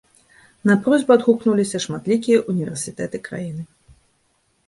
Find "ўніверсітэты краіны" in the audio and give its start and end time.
2.53-3.63